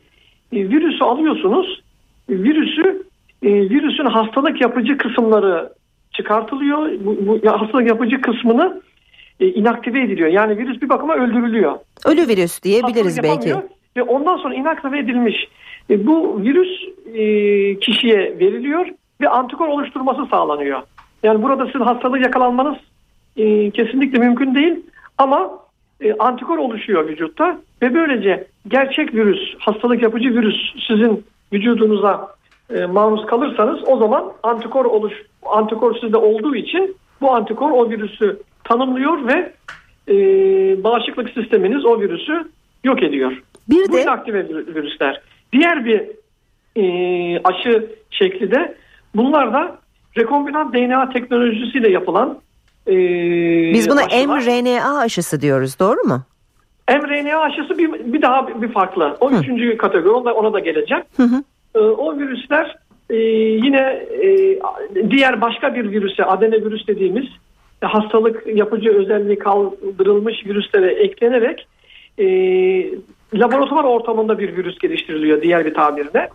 [0.53, 1.81] Virüsü alıyorsunuz.
[2.29, 3.03] Virüsü
[3.43, 5.73] virüsün hastalık yapıcı kısımları
[6.11, 6.91] çıkartılıyor.
[7.05, 8.81] Bu, bu hastalık yapıcı kısmını
[9.39, 10.29] inaktive ediliyor.
[10.29, 11.79] Yani virüs bir bakıma öldürülüyor.
[12.05, 13.53] Ölü virüs diyebiliriz belki.
[13.97, 15.47] Ve ondan sonra inaktive edilmiş
[15.89, 16.69] bu virüs
[17.79, 18.87] kişiye veriliyor
[19.21, 20.81] ve antikor oluşturması sağlanıyor.
[21.23, 22.77] Yani burada sizin hastalığı yakalanmanız
[23.37, 24.75] e, kesinlikle mümkün değil
[25.17, 25.59] ama
[26.01, 32.35] e, antikor oluşuyor vücutta ve böylece gerçek virüs, hastalık yapıcı virüs sizin vücudunuza
[32.75, 35.13] e, maruz kalırsanız o zaman antikor oluş
[35.45, 39.53] antikor sizde olduğu için bu antikor o virüsü tanımlıyor ve
[40.07, 40.15] e,
[40.83, 42.51] bağışıklık sisteminiz o virüsü
[42.83, 43.43] yok ediyor.
[43.69, 45.21] Bir bu de aktive virüsler.
[45.53, 46.01] Diğer bir
[46.75, 46.83] e,
[47.43, 48.75] aşı şekli de
[49.15, 49.77] bunlar da
[50.17, 52.39] rekombinant DNA teknolojisiyle yapılan
[52.87, 52.93] e,
[53.73, 54.27] Biz buna aşılar.
[54.27, 56.21] mRNA aşısı diyoruz doğru mu?
[56.89, 59.17] mRNA aşısı bir, bir daha bir, farklı.
[59.19, 59.35] O Hı.
[59.35, 61.03] üçüncü kategori ona, ona da geleceğim.
[61.17, 61.43] Hı hı.
[61.75, 62.75] Ee, o virüsler
[63.09, 63.15] e,
[63.65, 63.79] yine
[64.23, 64.59] e,
[65.09, 67.25] diğer başka bir virüse adenovirüs dediğimiz
[67.81, 71.67] e, hastalık yapıcı özelliği kaldırılmış virüslere eklenerek
[72.17, 72.25] e,
[73.33, 76.29] laboratuvar ortamında bir virüs geliştiriliyor diğer bir tabirle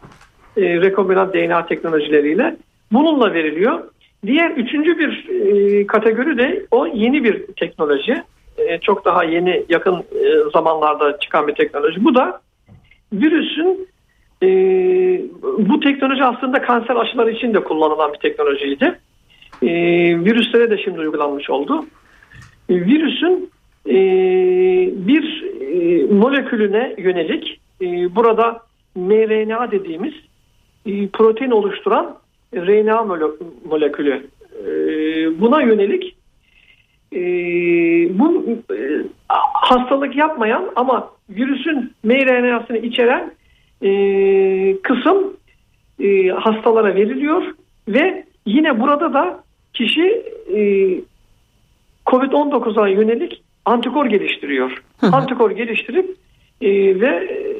[0.56, 2.56] e, rekombinant DNA teknolojileriyle
[2.92, 3.80] bununla veriliyor.
[4.26, 8.22] Diğer üçüncü bir e, kategori de o yeni bir teknoloji.
[8.58, 12.04] E, çok daha yeni yakın e, zamanlarda çıkan bir teknoloji.
[12.04, 12.40] Bu da
[13.12, 13.88] virüsün
[15.58, 18.98] bu teknoloji aslında kanser aşıları için de kullanılan bir teknolojiydi.
[19.62, 19.68] E,
[20.24, 21.84] virüslere de şimdi uygulanmış oldu.
[22.70, 23.50] Virüsün
[25.06, 25.50] bir
[26.12, 27.60] molekülüne yönelik
[28.16, 28.60] burada
[28.96, 30.14] mRNA dediğimiz
[31.12, 32.16] protein oluşturan
[32.54, 34.26] RNA mole- molekülü
[34.66, 34.70] e,
[35.40, 36.16] buna yönelik
[37.12, 37.18] e,
[38.18, 39.02] bu e,
[39.52, 43.32] hastalık yapmayan ama virüsün mRNA'sını içeren
[43.82, 43.90] e,
[44.82, 45.36] kısım
[46.34, 47.42] hastalara veriliyor
[47.88, 50.22] ve yine burada da kişi
[50.56, 50.60] e,
[52.06, 54.82] COVID-19'a yönelik antikor geliştiriyor.
[55.00, 55.16] Hı hı.
[55.16, 56.16] Antikor geliştirip
[57.00, 57.56] ve e,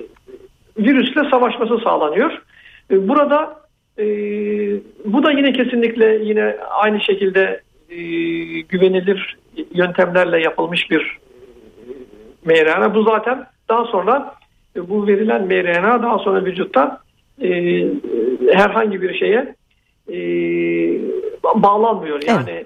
[0.79, 2.43] virüsle savaşması sağlanıyor.
[2.91, 3.61] Burada
[4.01, 4.05] e,
[5.05, 7.61] bu da yine kesinlikle yine aynı şekilde
[7.91, 7.97] e,
[8.61, 9.37] güvenilir
[9.75, 11.19] yöntemlerle yapılmış bir
[12.45, 12.95] mRNA.
[12.95, 14.35] Bu zaten daha sonra
[14.77, 17.01] e, bu verilen mRNA daha sonra vücutta
[17.43, 17.49] e,
[18.53, 19.55] herhangi bir şeye
[20.09, 20.17] e,
[21.43, 22.23] ba- bağlanmıyor.
[22.27, 22.65] Yani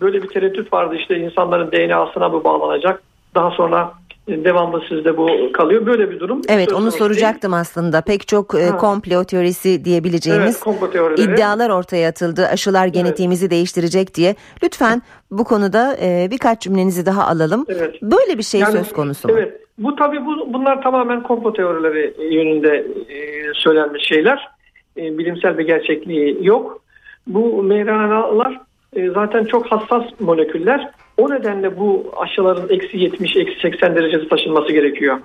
[0.00, 3.02] böyle bir tereddüt vardı işte insanların DNA'sına bu bağlanacak.
[3.34, 3.92] Daha sonra
[4.28, 5.86] devamlı sizde bu kalıyor.
[5.86, 6.40] Böyle bir durum.
[6.48, 8.00] Evet söz onu soracaktım aslında.
[8.00, 8.76] Pek çok e, Ha.
[8.76, 9.84] komplo teorisi değil.
[9.84, 11.32] diyebileceğimiz Evet, komplo teorileri.
[11.34, 12.46] iddialar ortaya atıldı.
[12.46, 14.34] Aşılar genetiğimizi değiştirecek diye.
[14.62, 17.64] Lütfen bu konuda e, birkaç cümlenizi daha alalım.
[17.68, 18.02] Evet.
[18.02, 19.34] Böyle bir şey Yani, söz konusu mu?
[19.38, 19.60] Evet.
[19.78, 22.76] Bu tabii bu, bunlar tamamen komplo teorileri yönünde
[23.08, 23.16] e,
[23.54, 24.48] söylenmiş şeyler.
[24.96, 26.82] E, bilimsel bir gerçekliği yok.
[27.26, 28.60] Bu mRNA'lar
[28.92, 30.90] e, zaten çok hassas moleküller.
[31.16, 35.18] O nedenle bu aşıların eksi 70, eksi 80 derecesi taşınması gerekiyor.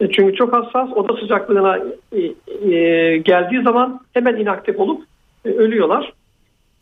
[0.00, 1.78] E, çünkü çok hassas oda sıcaklığına
[2.12, 2.20] e,
[2.74, 5.04] e, geldiği zaman hemen inaktif olup
[5.44, 6.12] ölüyorlar.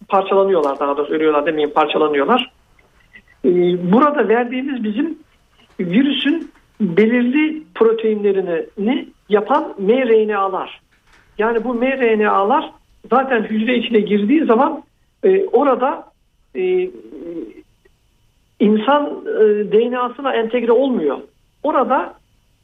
[0.09, 2.53] Parçalanıyorlar daha doğrusu ölüyorlar demeyeyim parçalanıyorlar.
[3.93, 5.19] Burada verdiğimiz bizim
[5.81, 10.81] virüsün belirli proteinlerini yapan mRNA'lar.
[11.39, 12.71] Yani bu mRNA'lar
[13.11, 14.83] zaten hücre içine girdiği zaman
[15.53, 16.05] orada
[18.61, 21.19] insan e, DNA'sına entegre olmuyor.
[21.63, 22.15] Orada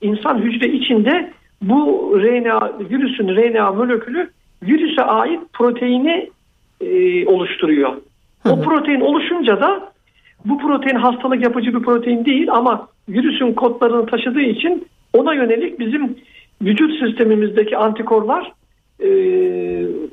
[0.00, 4.30] insan hücre içinde bu RNA virüsün RNA molekülü
[4.62, 6.30] virüse ait proteini
[6.80, 7.92] e, oluşturuyor.
[8.50, 9.92] O protein oluşunca da
[10.44, 16.16] bu protein hastalık yapıcı bir protein değil ama virüsün kodlarını taşıdığı için ona yönelik bizim
[16.62, 18.52] vücut sistemimizdeki antikorlar
[19.00, 19.08] e,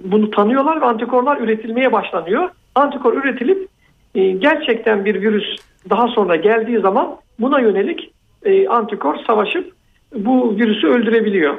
[0.04, 2.50] bunu tanıyorlar ve antikorlar üretilmeye başlanıyor.
[2.76, 3.68] Antikor üretilip
[4.14, 5.58] gerçekten bir virüs
[5.90, 8.12] daha sonra geldiği zaman buna yönelik
[8.46, 9.74] e, antikor savaşıp
[10.16, 11.54] bu virüsü öldürebiliyor.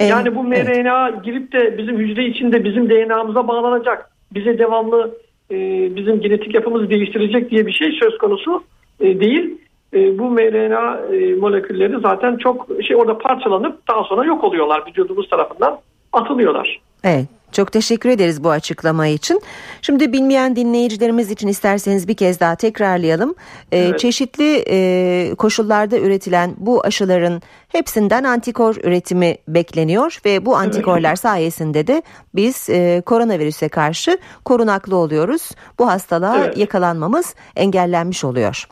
[0.00, 5.18] Evet, yani bu mRNA girip de bizim hücre içinde bizim DNA'mıza bağlanacak, bize devamlı
[5.50, 5.56] e,
[5.96, 8.64] bizim genetik yapımızı değiştirecek diye bir şey söz konusu
[9.00, 9.58] e, değil.
[9.92, 11.00] Bu mRNA
[11.40, 15.78] molekülleri zaten çok şey orada parçalanıp daha sonra yok oluyorlar vücudumuz tarafından
[16.12, 16.80] atılıyorlar.
[17.04, 17.24] Evet.
[17.56, 19.40] Çok teşekkür ederiz bu açıklama için.
[19.82, 23.34] Şimdi bilmeyen dinleyicilerimiz için isterseniz bir kez daha tekrarlayalım.
[23.72, 23.98] Ee, Evet.
[23.98, 32.02] Çeşitli e, koşullarda üretilen bu aşıların hepsinden antikor üretimi bekleniyor ve bu antikorlar sayesinde de
[32.34, 35.50] biz e, koronavirüse karşı korunaklı oluyoruz.
[35.78, 36.56] Bu hastalığa Evet.
[36.56, 38.68] yakalanmamız engellenmiş oluyor.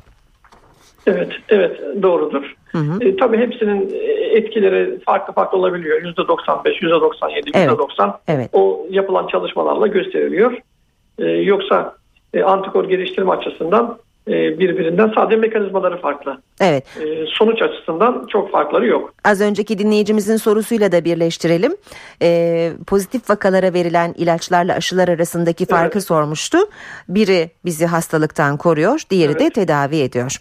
[1.06, 2.54] Evet, evet doğrudur.
[3.00, 6.02] E, tabii hepsinin e, etkileri farklı farklı olabiliyor.
[6.02, 8.50] %95, %97, Evet, %90 evet.
[8.52, 10.52] o yapılan çalışmalarla gösteriliyor.
[11.18, 11.94] E, yoksa
[12.34, 16.38] e, antikor geliştirme açısından e, birbirinden sadece mekanizmaları farklı.
[16.60, 16.84] Evet.
[17.02, 19.14] E, sonuç açısından çok farkları yok.
[19.24, 21.76] Az önceki dinleyicimizin sorusuyla da birleştirelim.
[22.22, 26.06] Ee, pozitif vakalara verilen ilaçlarla aşılar arasındaki farkı Evet.
[26.06, 26.58] sormuştu.
[27.08, 29.54] Biri bizi hastalıktan koruyor, diğeri de Evet.
[29.54, 30.36] tedavi ediyor.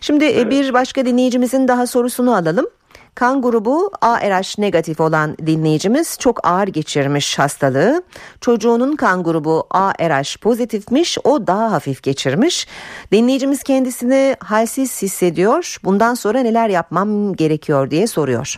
[0.00, 2.66] Şimdi e, bir başka dinleyicimizin daha sorusunu alalım.
[3.14, 8.02] Kan grubu ARH negatif olan dinleyicimiz çok ağır geçirmiş hastalığı.
[8.40, 12.66] Çocuğunun kan grubu ARH pozitifmiş, o daha hafif geçirmiş.
[13.12, 15.76] Dinleyicimiz kendisini halsiz hissediyor.
[15.84, 18.56] Bundan sonra neler yapmam gerekiyor diye soruyor.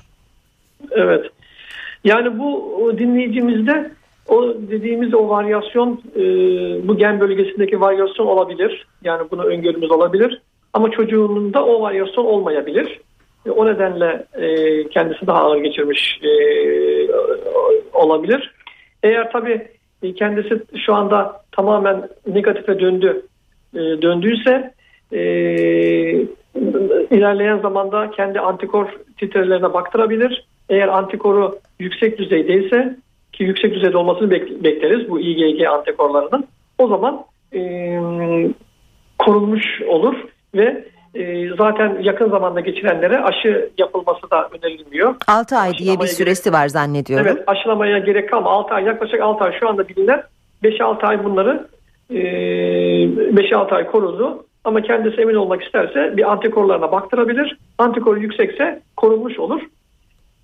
[0.91, 1.25] Evet.
[2.05, 3.91] Yani bu dinleyicimizde
[4.29, 6.23] o dediğimiz o varyasyon e,
[6.89, 8.87] bu gen bölgesindeki varyasyon olabilir.
[9.05, 10.41] Yani bunu öngörümüz olabilir.
[10.73, 13.01] Ama çocuğunun da o varyasyon olmayabilir.
[13.47, 16.33] E, o nedenle e, kendisi daha ağır geçirmiş e,
[17.93, 18.55] olabilir.
[19.03, 19.69] Eğer tabii
[20.17, 23.23] kendisi şu anda tamamen negatife döndü
[23.75, 24.75] e, döndüyse
[25.13, 25.23] e,
[27.11, 28.87] ilerleyen zamanda kendi antikor
[29.19, 30.47] titrelerine baktırabilir.
[30.69, 32.97] Eğer antikoru yüksek düzeydeyse
[33.33, 34.31] ki yüksek düzeyde olmasını
[34.65, 36.47] bekleriz bu IgG antikorlarının.
[36.79, 37.25] O zaman
[37.55, 37.61] e,
[39.19, 40.15] korunmuş olur
[40.55, 45.15] ve e, zaten yakın zamanda geçirenlere aşı yapılması da önerilmiyor.
[45.29, 47.27] 6 ay diye bir süresi gerek, var zannediyorum.
[47.27, 50.23] Evet aşılamaya gerek kalma 6 ay yaklaşık 6 ay şu anda bilinen
[50.63, 51.69] 5-6 ay bunları
[52.11, 54.45] e, 5-6 ay korudu.
[54.65, 57.59] Ama kendisi emin olmak isterse bir antikorlarına baktırabilir.
[57.79, 59.63] Antikoru yüksekse korunmuş olur.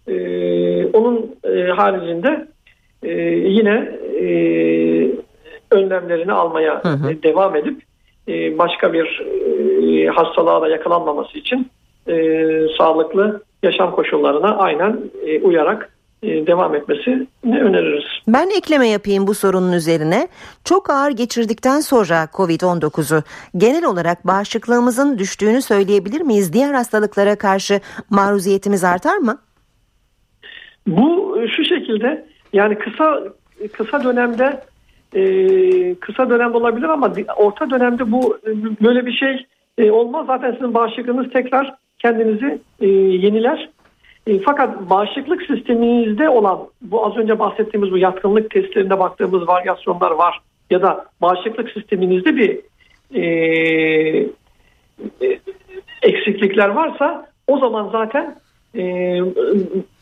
[0.09, 2.48] Ee, onun e, haricinde
[3.02, 3.12] e,
[3.48, 4.28] yine e,
[5.70, 7.22] önlemlerini almaya hı hı.
[7.22, 7.85] devam edip e,
[8.59, 9.27] başka bir
[9.83, 11.71] e, hastalığa da yakalanmaması için
[12.09, 12.14] e,
[12.79, 18.05] sağlıklı yaşam koşullarına aynen e, uyarak e, devam etmesini öneririz.
[18.29, 20.29] Ben ekleme yapayım bu sorunun üzerine.
[20.64, 23.23] Çok ağır geçirdikten sonra COVID-19'u
[23.57, 26.53] genel olarak bağışıklığımızın düştüğünü söyleyebilir miyiz?
[26.53, 29.38] Diğer hastalıklara karşı maruziyetimiz artar mı?
[30.87, 33.23] Bu şu şekilde yani kısa
[33.73, 34.61] kısa dönemde
[35.14, 38.38] e, kısa dönemde olabilir ama orta dönemde bu
[38.83, 39.47] böyle bir şey
[39.79, 40.27] e, olmaz.
[40.27, 43.68] Zaten sizin bağışıklığınız tekrar kendinizi e, yeniler
[44.27, 50.40] e, fakat bağışıklık sisteminizde olan bu az önce bahsettiğimiz bu yatkınlık testlerinde baktığımız varyasyonlar var
[50.71, 52.61] ya da bağışıklık sisteminizde bir
[53.14, 53.23] e,
[55.23, 55.38] e,
[56.03, 58.37] eksiklikler varsa o zaman zaten
[58.75, 58.83] e,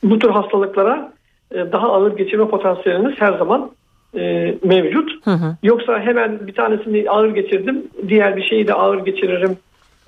[0.03, 1.13] bu tür hastalıklara
[1.53, 3.71] e, daha ağır geçirme potansiyeliniz her zaman
[4.15, 5.11] e, mevcut.
[5.25, 5.57] Hı hı.
[5.63, 9.57] Yoksa hemen bir tanesini ağır geçirdim, diğer bir şeyi de ağır geçiririm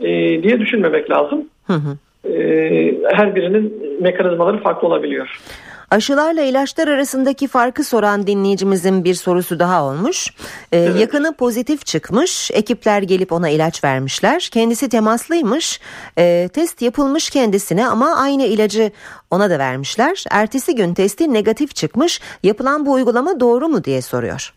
[0.00, 1.44] e, diye düşünmemek lazım.
[1.66, 1.96] Hı hı.
[2.24, 5.40] Ee, her birinin mekanizmaları farklı olabiliyor.
[5.90, 10.30] Aşılarla ilaçlar arasındaki farkı soran dinleyicimizin bir sorusu daha olmuş.
[10.72, 11.00] Ee, evet.
[11.00, 14.48] Yakını pozitif çıkmış, ekipler gelip ona ilaç vermişler.
[14.52, 15.80] Kendisi temaslıymış,
[16.18, 18.90] ee, test yapılmış kendisine ama aynı ilacı
[19.30, 20.24] ona da vermişler.
[20.30, 22.20] Ertesi gün testi negatif çıkmış.
[22.42, 24.54] Yapılan bu uygulama doğru mu diye soruyor.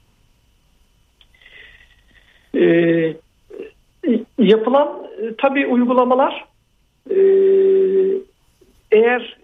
[2.56, 3.14] Ee,
[4.38, 6.46] yapılan e, tabii uygulamalar
[7.10, 7.16] ee,
[8.92, 9.41] eğer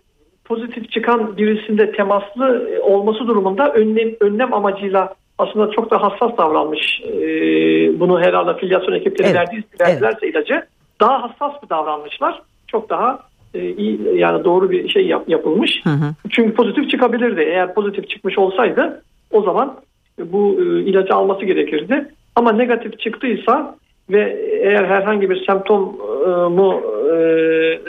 [0.47, 7.01] pozitif çıkan birisinde temaslı olması durumunda önlem, önlem amacıyla aslında çok da hassas davranmış.
[7.03, 9.35] Ee, bunu herhalde filyasyon ekipleri evet.
[9.35, 10.35] verdiği, verdilerse evet.
[10.35, 10.65] ilacı
[10.99, 12.41] daha hassas bir davranmışlar.
[12.67, 13.19] Çok daha
[13.53, 15.81] e, iyi yani doğru bir şey yap, yapılmış.
[15.83, 16.13] Hı hı.
[16.29, 17.41] Çünkü pozitif çıkabilirdi.
[17.41, 19.77] Eğer pozitif çıkmış olsaydı o zaman
[20.19, 22.07] bu e, ilacı alması gerekirdi.
[22.35, 23.75] Ama negatif çıktıysa
[24.09, 26.81] ve eğer herhangi bir semptom e, mu
[27.13, 27.17] e,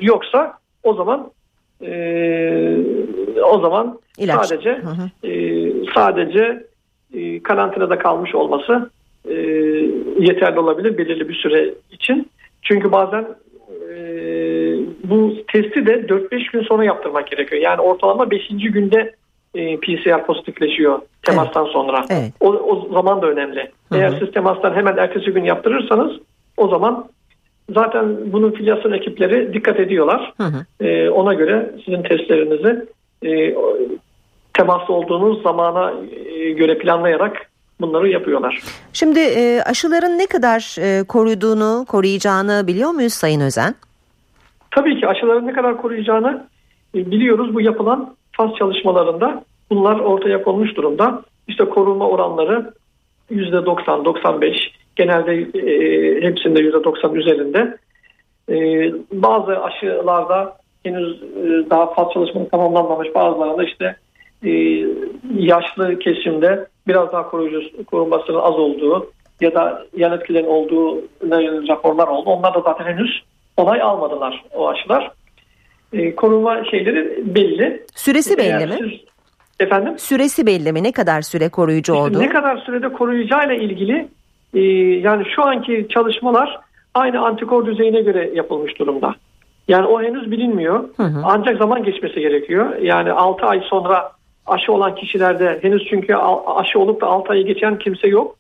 [0.00, 1.30] yoksa o zaman
[1.82, 4.46] e, o zaman İlaç.
[4.46, 5.28] sadece hı hı.
[5.28, 6.66] E, sadece
[7.14, 8.90] e, karantinada kalmış olması
[9.28, 9.34] e,
[10.18, 12.30] yeterli olabilir belirli bir süre için.
[12.62, 13.26] Çünkü bazen
[13.90, 13.96] e,
[15.04, 17.62] bu testi de 4-5 gün sonra yaptırmak gerekiyor.
[17.62, 18.48] Yani ortalama 5.
[18.48, 19.14] günde
[19.54, 21.72] e, PCR pozitifleşiyor temastan evet.
[21.72, 22.04] sonra.
[22.10, 22.32] Evet.
[22.40, 23.60] O, o zaman da önemli.
[23.60, 23.98] Hı-hı.
[23.98, 26.12] Eğer siz temastan hemen ertesi gün yaptırırsanız
[26.56, 27.08] o zaman
[27.70, 30.32] zaten bunun filyasyon ekipleri dikkat ediyorlar.
[30.36, 30.86] Hı hı.
[30.86, 32.86] E, ona göre sizin testlerinizi
[33.24, 33.54] e,
[34.54, 35.92] temaslı olduğunuz zamana
[36.26, 37.50] e, göre planlayarak
[37.80, 38.62] bunları yapıyorlar.
[38.92, 43.74] Şimdi e, aşıların ne kadar e, koruduğunu, koruyacağını biliyor muyuz Sayın Özen?
[44.70, 46.46] Tabii ki aşıların ne kadar koruyacağını
[46.94, 47.54] e, biliyoruz.
[47.54, 51.22] Bu yapılan faz çalışmalarında bunlar ortaya konmuş durumda.
[51.48, 52.72] İşte korunma oranları
[53.30, 55.72] %90-95 genelde e,
[56.22, 57.78] hepsinde %90 üzerinde.
[58.48, 58.56] E,
[59.12, 63.96] bazı aşılarda henüz e, daha fazla çalışmanın tamamlanmamış bazılarında işte
[64.44, 64.50] e,
[65.34, 71.02] yaşlı kesimde biraz daha koruyucu korunmasının az olduğu ya da yan etkilerin olduğu
[71.68, 72.30] raporlar oldu.
[72.30, 73.22] Onlar da zaten henüz
[73.56, 75.10] onay almadılar o aşılar.
[75.92, 77.84] E, korunma şeyleri belli.
[77.94, 78.76] Süresi belli mi?
[78.78, 79.00] Siz,
[79.60, 79.98] efendim?
[79.98, 80.82] Süresi belli mi?
[80.82, 82.20] Ne kadar süre koruyucu oldu?
[82.20, 84.08] Ne kadar sürede koruyacağıyla ilgili
[84.54, 84.60] e,
[84.98, 86.60] yani şu anki çalışmalar
[86.94, 89.14] aynı antikor düzeyine göre yapılmış durumda.
[89.68, 90.84] Yani o henüz bilinmiyor.
[90.96, 91.20] Hı hı.
[91.24, 92.76] Ancak zaman geçmesi gerekiyor.
[92.76, 94.12] Yani 6 ay sonra
[94.46, 96.14] aşı olan kişilerde henüz çünkü
[96.46, 98.36] aşı olup da 6 ayı geçen kimse yok.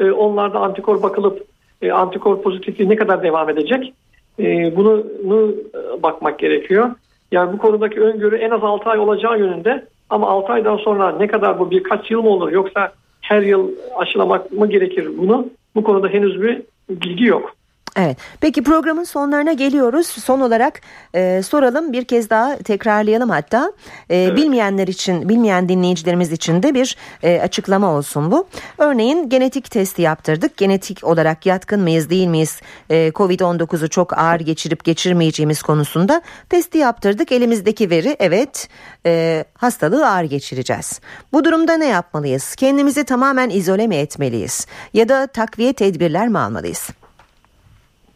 [0.00, 1.46] E, onlarda antikor bakılıp
[1.82, 3.92] e, antikor pozitifliği ne kadar devam edecek?
[4.38, 5.54] E, bunu, bunu
[6.02, 6.90] bakmak gerekiyor.
[7.32, 11.26] Yani bu konudaki öngörü en az 6 ay olacağı yönünde Ama 6 aydan sonra ne
[11.26, 12.92] kadar bu birkaç yıl mı olur yoksa
[13.28, 15.46] her yıl aşılamak mı gerekir bunu?
[15.74, 17.56] Bu konuda henüz bir bilgi yok.
[17.96, 18.16] Evet.
[18.40, 20.06] Peki programın sonlarına geliyoruz.
[20.06, 20.80] Son olarak
[21.14, 23.72] e, soralım bir kez daha tekrarlayalım hatta.
[24.10, 24.36] E, evet.
[24.36, 28.46] Bilmeyenler için, bilmeyen dinleyicilerimiz için de bir e, açıklama olsun bu.
[28.78, 30.56] Örneğin genetik testi yaptırdık.
[30.56, 32.60] Genetik olarak yatkın mıyız değil miyiz?
[32.90, 37.32] E, Covid-19'u çok ağır geçirip geçirmeyeceğimiz konusunda testi yaptırdık.
[37.32, 38.68] Elimizdeki veri evet
[39.06, 41.00] e, hastalığı ağır geçireceğiz.
[41.32, 42.54] Bu durumda ne yapmalıyız?
[42.54, 44.66] Kendimizi tamamen izole mi etmeliyiz?
[44.94, 46.90] Ya da takviye tedbirler mi almalıyız?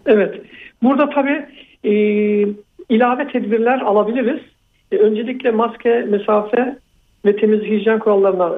[0.07, 0.41] Evet.
[0.83, 1.47] Burada tabii
[1.85, 1.93] e,
[2.89, 4.41] ilave tedbirler alabiliriz.
[4.93, 6.77] E, öncelikle maske, mesafe
[7.25, 8.53] ve temiz hijyen kurallarına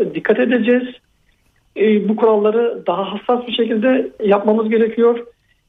[0.00, 0.88] e, dikkat edeceğiz.
[1.76, 5.26] E, bu kuralları daha hassas bir şekilde yapmamız gerekiyor.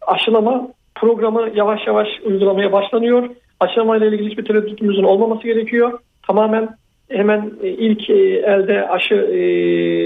[0.08, 3.30] Aşılama programı yavaş yavaş uygulamaya başlanıyor.
[3.60, 6.00] Aşılama ile ilgili hiçbir tereddütümüzün olmaması gerekiyor.
[6.28, 6.70] Tamamen
[7.10, 9.40] hemen e, ilk e, elde aşı e,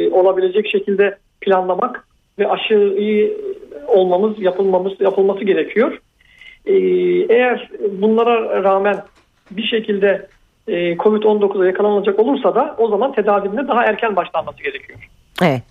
[0.10, 2.08] olabilecek şekilde planlamak
[2.40, 3.38] ve aşıyı
[3.88, 6.02] olmamız, yapılmamız, yapılması gerekiyor.
[6.66, 6.74] Ee,
[7.30, 9.04] eğer bunlara rağmen
[9.52, 10.28] bir şekilde
[10.68, 15.00] e, Covid-19'a yakalanacak olursa da o zaman tedavinin daha erken başlanması gerekiyor.
[15.44, 15.62] Evet.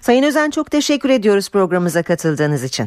[0.00, 2.86] Sayın Özen çok teşekkür ediyoruz programımıza katıldığınız için.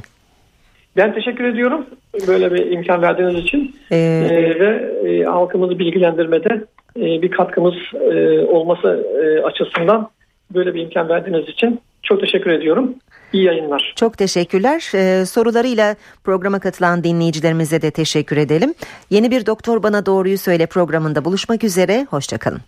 [0.98, 1.86] Ben teşekkür ediyorum
[2.28, 6.66] böyle bir imkan verdiğiniz için ee, ee, ve e, halkımızı bilgilendirmede
[6.98, 10.10] e, bir katkımız e, olması e, açısından
[10.54, 12.96] böyle bir imkan verdiğiniz için çok teşekkür ediyorum.
[13.34, 13.94] İyi yayınlar.
[13.96, 14.92] Çok teşekkürler.
[14.96, 18.74] Ee, sorularıyla programa katılan dinleyicilerimize de teşekkür edelim.
[19.10, 22.08] Yeni bir Doktor Bana Doğruyu Söyle programında buluşmak üzere.
[22.10, 22.62] Hoşçakalın.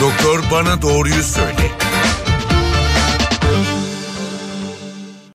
[0.00, 1.70] Doktor Bana Doğruyu Söyle.